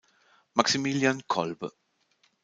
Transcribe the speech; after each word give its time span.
Maximilian 0.55 1.21
Kolbe. 1.27 1.69